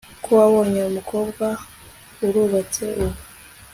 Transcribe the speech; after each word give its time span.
ko 0.23 0.29
wabonye 0.39 0.81
umukobwa 0.91 1.45
urubatse 2.25 2.83
ubu 3.03 3.19